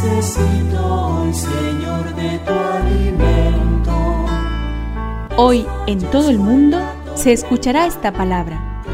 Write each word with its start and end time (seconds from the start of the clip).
Necesito 0.00 0.86
hoy, 0.86 1.34
Señor, 1.34 2.14
de 2.14 2.38
tu 2.46 2.52
alimento. 2.52 4.26
Hoy 5.36 5.66
en 5.88 5.98
todo 6.12 6.30
el 6.30 6.38
mundo 6.38 6.78
se 7.16 7.32
escuchará 7.32 7.84
esta 7.84 8.12
palabra. 8.12 8.84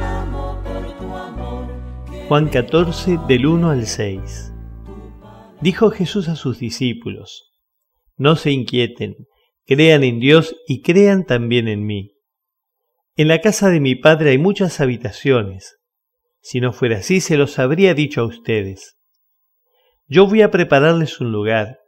Juan 2.27 2.49
14 2.49 3.19
del 3.29 3.45
1 3.45 3.69
al 3.69 3.87
6. 3.87 4.55
Dijo 5.61 5.91
Jesús 5.91 6.31
a 6.31 6.37
sus 6.37 6.59
discípulos, 6.59 7.53
No 8.17 8.37
se 8.37 8.53
inquieten, 8.53 9.15
crean 9.67 10.05
en 10.05 10.21
Dios 10.21 10.57
y 10.67 10.81
crean 10.81 11.27
también 11.27 11.69
en 11.69 11.85
mí. 11.85 12.13
En 13.17 13.29
la 13.29 13.43
casa 13.43 13.69
de 13.69 13.81
mi 13.81 13.95
Padre 13.95 14.31
hay 14.31 14.39
muchas 14.39 14.81
habitaciones. 14.81 15.77
Si 16.41 16.61
no 16.61 16.73
fuera 16.73 16.99
así, 16.99 17.21
se 17.21 17.37
los 17.37 17.59
habría 17.59 17.93
dicho 17.93 18.23
a 18.23 18.27
ustedes. 18.27 18.94
Yo 20.07 20.27
voy 20.27 20.43
a 20.43 20.51
prepararles 20.51 21.21
un 21.21 21.33
lugar, 21.33 21.79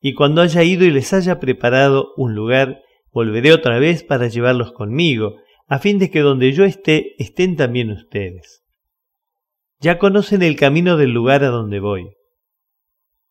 y 0.00 0.14
cuando 0.14 0.42
haya 0.42 0.62
ido 0.62 0.84
y 0.84 0.90
les 0.90 1.12
haya 1.12 1.40
preparado 1.40 2.12
un 2.16 2.34
lugar, 2.34 2.82
volveré 3.12 3.52
otra 3.52 3.78
vez 3.78 4.04
para 4.04 4.28
llevarlos 4.28 4.72
conmigo, 4.72 5.36
a 5.66 5.78
fin 5.78 5.98
de 5.98 6.10
que 6.10 6.20
donde 6.20 6.52
yo 6.52 6.64
esté, 6.64 7.14
estén 7.18 7.56
también 7.56 7.90
ustedes. 7.90 8.64
Ya 9.80 9.98
conocen 9.98 10.42
el 10.42 10.56
camino 10.56 10.96
del 10.96 11.10
lugar 11.10 11.44
a 11.44 11.48
donde 11.48 11.80
voy. 11.80 12.10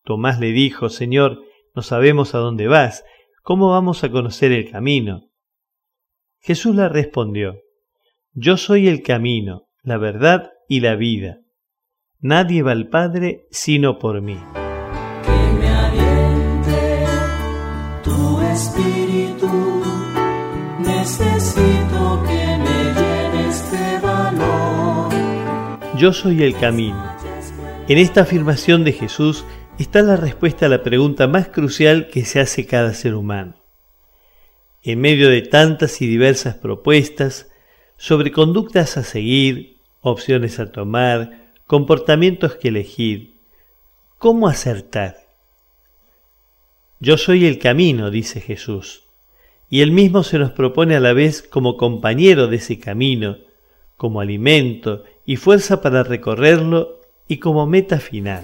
Tomás 0.04 0.40
le 0.40 0.52
dijo, 0.52 0.90
Señor, 0.90 1.42
no 1.74 1.82
sabemos 1.82 2.36
a 2.36 2.40
dónde 2.40 2.68
vas, 2.68 3.04
¿cómo 3.44 3.72
vamos 3.72 4.04
a 4.04 4.12
conocer 4.12 4.52
el 4.52 4.70
camino? 4.70 5.30
Jesús 6.40 6.76
le 6.76 6.90
respondió, 6.90 7.62
Yo 8.34 8.58
soy 8.58 8.88
el 8.88 9.04
camino, 9.04 9.68
la 9.84 9.98
verdad 9.98 10.52
y 10.68 10.82
la 10.82 10.96
vida. 10.96 11.40
Nadie 12.22 12.64
va 12.64 12.72
al 12.72 12.88
Padre 12.88 13.46
sino 13.52 14.00
por 14.00 14.22
mí. 14.22 14.40
Que 15.24 15.54
me 15.60 15.70
aliente 15.70 17.06
tu 18.04 18.42
espíritu. 18.42 19.84
Necesito 20.80 22.24
que 22.28 22.58
me 22.58 22.94
llenes 22.96 23.72
de 23.72 24.00
valor. 24.00 25.14
Yo 25.96 26.12
soy 26.12 26.42
el 26.42 26.58
camino. 26.58 27.06
En 27.88 28.00
esta 28.00 28.22
afirmación 28.22 28.84
de 28.84 28.94
Jesús 28.94 29.46
está 29.78 30.02
la 30.02 30.16
respuesta 30.16 30.66
a 30.66 30.70
la 30.70 30.82
pregunta 30.82 31.28
más 31.28 31.50
crucial 31.50 32.08
que 32.08 32.26
se 32.26 32.40
hace 32.40 32.66
cada 32.66 32.96
ser 32.96 33.14
humano. 33.14 33.62
En 34.82 35.02
medio 35.02 35.30
de 35.30 35.44
tantas 35.44 36.02
y 36.02 36.08
diversas 36.08 36.56
propuestas 36.56 37.48
sobre 37.96 38.32
conductas 38.32 38.98
a 38.98 39.04
seguir, 39.04 39.82
opciones 40.02 40.60
a 40.60 40.72
tomar, 40.72 41.47
comportamientos 41.68 42.56
que 42.56 42.70
elegir, 42.70 43.36
¿cómo 44.18 44.48
acertar? 44.48 45.18
Yo 47.00 47.18
soy 47.18 47.46
el 47.46 47.60
camino, 47.60 48.10
dice 48.10 48.40
Jesús, 48.40 49.04
y 49.70 49.82
él 49.82 49.92
mismo 49.92 50.24
se 50.24 50.40
nos 50.40 50.52
propone 50.52 50.96
a 50.96 51.02
la 51.02 51.12
vez 51.12 51.44
como 51.44 51.76
compañero 51.76 52.48
de 52.48 52.56
ese 52.56 52.80
camino, 52.80 53.38
como 53.98 54.22
alimento 54.22 55.04
y 55.26 55.36
fuerza 55.36 55.82
para 55.82 56.04
recorrerlo 56.04 57.02
y 57.28 57.38
como 57.38 57.68
meta 57.68 58.00
final. 58.00 58.44